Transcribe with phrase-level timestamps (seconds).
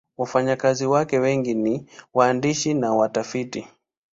[0.17, 3.67] Wafanyakazi wake wengi ni waandishi na watafiti.